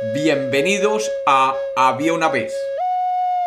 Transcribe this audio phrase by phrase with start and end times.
[0.00, 2.54] Bienvenidos a Había una vez.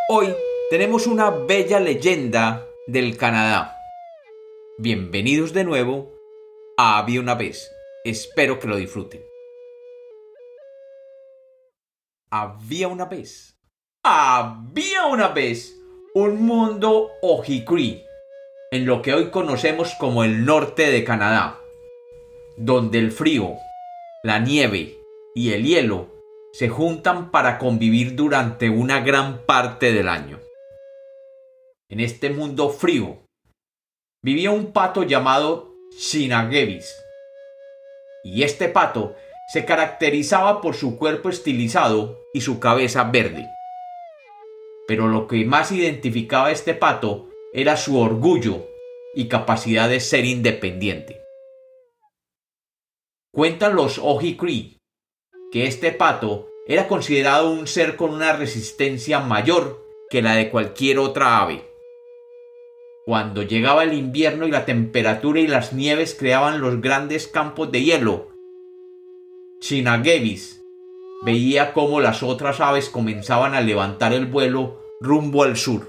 [0.09, 0.35] Hoy
[0.69, 3.77] tenemos una bella leyenda del Canadá.
[4.77, 6.11] Bienvenidos de nuevo
[6.75, 7.71] a Había una vez.
[8.03, 9.21] Espero que lo disfruten.
[12.29, 13.57] Había una vez.
[14.03, 15.73] Había una vez
[16.13, 18.03] un mundo Ojicri,
[18.71, 21.57] en lo que hoy conocemos como el norte de Canadá,
[22.57, 23.55] donde el frío,
[24.21, 24.97] la nieve
[25.33, 26.10] y el hielo
[26.53, 30.39] se juntan para convivir durante una gran parte del año.
[31.89, 33.25] En este mundo frío
[34.23, 36.93] vivía un pato llamado Shinagevis.
[38.23, 39.15] Y este pato
[39.51, 43.49] se caracterizaba por su cuerpo estilizado y su cabeza verde.
[44.87, 48.67] Pero lo que más identificaba a este pato era su orgullo
[49.15, 51.21] y capacidad de ser independiente.
[53.33, 54.80] Cuentan los Ojikri
[55.51, 60.99] que este pato era considerado un ser con una resistencia mayor que la de cualquier
[60.99, 61.63] otra ave.
[63.05, 67.83] Cuando llegaba el invierno y la temperatura y las nieves creaban los grandes campos de
[67.83, 68.29] hielo,
[69.59, 70.61] Chinagevis
[71.23, 75.87] veía cómo las otras aves comenzaban a levantar el vuelo rumbo al sur,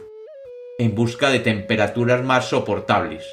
[0.79, 3.25] en busca de temperaturas más soportables.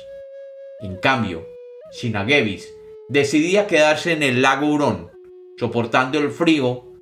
[0.82, 1.48] En cambio,
[1.92, 2.74] Chinagevis
[3.08, 5.12] decidía quedarse en el lago Hurón,
[5.60, 6.94] soportando el frío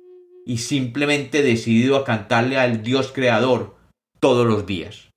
[0.44, 3.76] y simplemente decidido a cantarle al Dios creador
[4.18, 5.10] todos los días.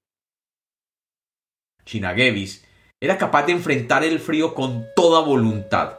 [1.86, 2.64] Chinagevis
[3.02, 5.98] era capaz de enfrentar el frío con toda voluntad,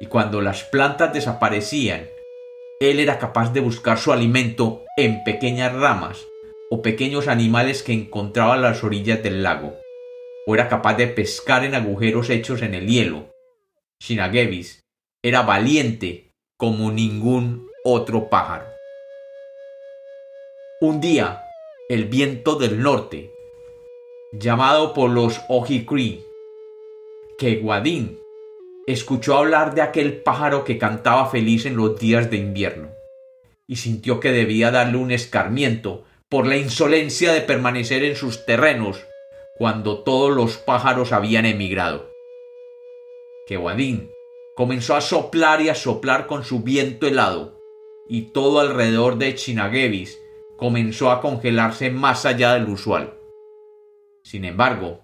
[0.00, 2.06] y cuando las plantas desaparecían,
[2.80, 6.26] él era capaz de buscar su alimento en pequeñas ramas
[6.70, 9.78] o pequeños animales que encontraba a las orillas del lago,
[10.48, 13.30] o era capaz de pescar en agujeros hechos en el hielo.
[14.02, 14.80] Chinagevis
[15.22, 16.33] era valiente
[16.64, 18.64] como ningún otro pájaro.
[20.80, 21.44] Un día,
[21.90, 23.30] el viento del norte,
[24.32, 26.24] llamado por los Ojikri,
[27.36, 28.18] que Guadín
[28.86, 32.88] escuchó hablar de aquel pájaro que cantaba feliz en los días de invierno,
[33.66, 39.04] y sintió que debía darle un escarmiento por la insolencia de permanecer en sus terrenos
[39.58, 42.08] cuando todos los pájaros habían emigrado.
[43.46, 44.13] Que Guadín
[44.56, 47.60] comenzó a soplar y a soplar con su viento helado,
[48.08, 50.18] y todo alrededor de Chinagevis
[50.56, 53.14] comenzó a congelarse más allá del usual.
[54.22, 55.00] Sin embargo,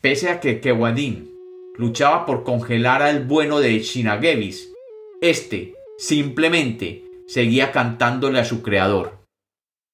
[0.00, 1.30] pese a que Kewadin
[1.76, 4.72] luchaba por congelar al bueno de Chinagevis,
[5.20, 9.18] éste simplemente seguía cantándole a su creador,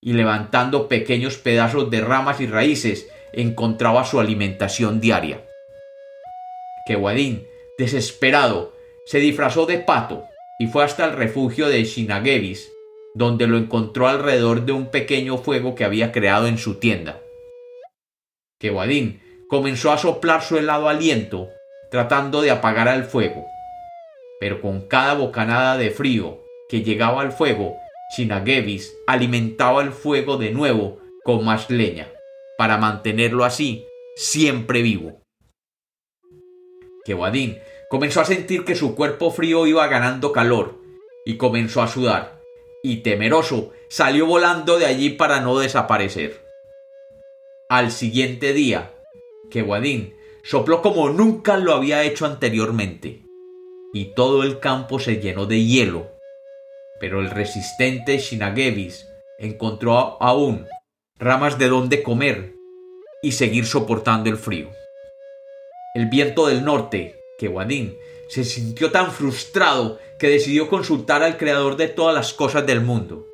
[0.01, 5.45] y levantando pequeños pedazos de ramas y raíces encontraba su alimentación diaria.
[6.87, 7.45] Kewadin
[7.79, 8.75] Desesperado,
[9.07, 10.25] se disfrazó de pato
[10.59, 12.73] y fue hasta el refugio de Shinagevis,
[13.15, 17.21] donde lo encontró alrededor de un pequeño fuego que había creado en su tienda.
[18.59, 21.51] Kewadin comenzó a soplar su helado aliento,
[21.93, 23.47] tratando de apagar el fuego.
[24.41, 27.77] Pero con cada bocanada de frío que llegaba al fuego,
[28.17, 32.09] Shinagevis alimentaba el fuego de nuevo con más leña,
[32.57, 35.23] para mantenerlo así siempre vivo
[37.09, 40.75] que comenzó a sentir que su cuerpo frío iba ganando calor
[41.25, 42.43] y comenzó a sudar,
[42.83, 46.45] y temeroso salió volando de allí para no desaparecer.
[47.71, 48.93] Al siguiente día,
[49.51, 49.63] que
[50.45, 53.23] sopló como nunca lo había hecho anteriormente,
[53.95, 56.11] y todo el campo se llenó de hielo.
[57.01, 59.07] Pero el resistente Shinagevis
[59.39, 60.67] encontró aún
[61.19, 62.55] ramas de donde comer
[63.23, 64.69] y seguir soportando el frío.
[65.99, 67.99] El viento del norte, Kewadin,
[68.29, 73.27] se sintió tan frustrado que decidió consultar al creador de todas las cosas del mundo.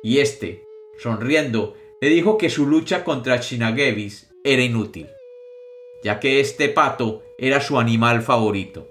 [0.00, 0.62] Y éste,
[1.00, 5.08] sonriendo, le dijo que su lucha contra Chinagevis era inútil,
[6.04, 8.86] ya que este pato era su animal favorito.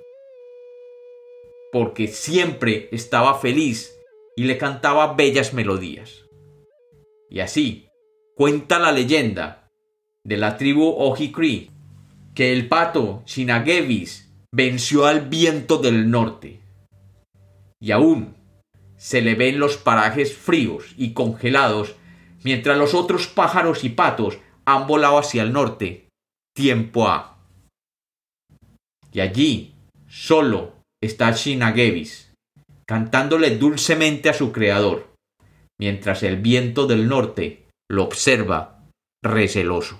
[1.72, 3.98] Porque siempre estaba feliz
[4.36, 6.26] y le cantaba bellas melodías.
[7.30, 7.88] Y así
[8.36, 9.72] cuenta la leyenda
[10.26, 11.72] de la tribu Ojikri
[12.38, 16.60] que el pato Shinagevis venció al viento del norte.
[17.82, 18.36] Y aún
[18.96, 21.96] se le ven los parajes fríos y congelados
[22.44, 26.10] mientras los otros pájaros y patos han volado hacia el norte,
[26.56, 27.40] tiempo a.
[29.12, 29.74] Y allí
[30.08, 32.34] solo está Shinagevis,
[32.88, 35.12] cantándole dulcemente a su creador,
[35.80, 38.84] mientras el viento del norte lo observa
[39.24, 40.00] receloso.